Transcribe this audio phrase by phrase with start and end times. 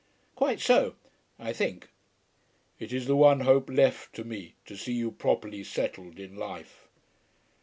[0.35, 0.95] "Quite so;
[1.37, 1.89] I think."
[2.79, 6.87] "It is the one hope left to me to see you properly settled in life."